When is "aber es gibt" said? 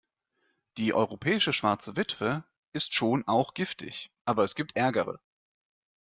4.25-4.75